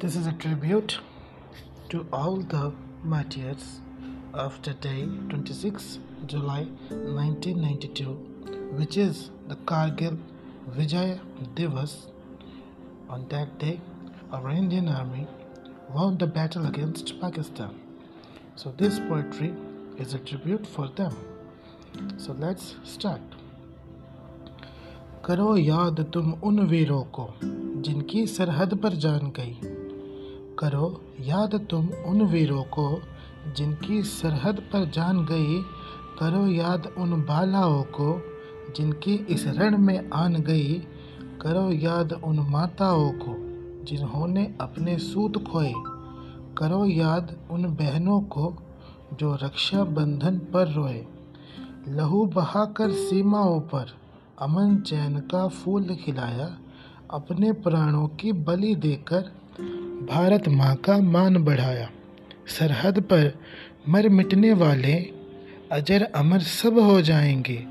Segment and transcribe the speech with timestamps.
[0.00, 0.98] This is a tribute
[1.90, 2.72] to all the
[3.04, 3.80] martyrs
[4.32, 8.12] of the day 26 July 1992,
[8.78, 10.18] which is the Kargil
[10.70, 11.20] Vijay
[11.54, 12.10] Divas.
[13.08, 13.80] On that day,
[14.32, 15.26] our Indian Army
[15.92, 17.78] won the battle against Pakistan.
[18.56, 19.54] So, this poetry
[19.98, 21.16] is a tribute for them.
[22.16, 23.20] So, let's start.
[25.24, 29.75] करो याद तुम उन वीरों को जिनकी सरहद पर जान गई
[30.59, 33.01] करो। याद तुम उन वीरों को
[33.57, 35.61] जिनकी सरहद पर जान गई।
[36.19, 38.21] करो याद उन बालाओं को
[38.77, 40.73] जिनकी इस रण में आन गई।
[41.41, 43.35] करो याद उन माताओं को
[43.85, 45.73] जिन्होंने अपने सूत खोए।
[46.57, 48.53] करो याद उन बहनों को
[49.13, 51.05] जो रक्षा बंधन पर रोए।
[51.87, 53.97] लहू बहाकर सीमाओं पर
[54.41, 56.57] अमन चैन का फूल खिलाया।
[57.11, 59.31] अपने प्राणों की बलि देकर
[60.09, 61.89] भारत माँ का मान बढ़ाया।
[62.47, 63.39] सरहद पर
[63.89, 64.93] मर मिटने वाले
[65.71, 67.65] अजर अमर सब हो जाएँगे।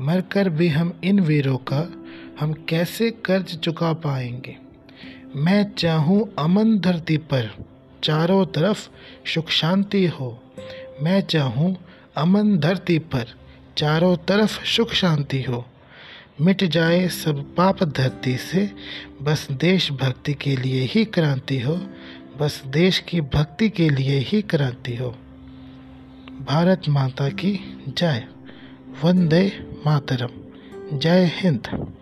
[0.00, 1.92] मर कर भी हम इन वीरों का
[2.40, 4.56] हम कैसे कर्ज चुका पाएँगे?
[5.36, 7.50] मैं चाहूँ अमन धरती पर
[8.04, 8.88] चारों तरफ़
[9.28, 10.42] सुख शांति हो।
[11.02, 11.76] मैं चाहूँ
[12.16, 13.26] अमन धरती पर
[13.78, 15.66] चारों तरफ़ सुख शांति हो।
[16.40, 18.70] मिट जाए सब पाप धरती से,
[19.22, 21.86] बस देश भक्ति के लिए ही क्रांति हो,
[22.40, 25.10] बस देश की भक्ति के लिए ही क्रांति हो।
[26.48, 28.24] भारत माता की जय।
[29.04, 30.28] वंदे मातरम।
[30.98, 31.94] जय हिंद।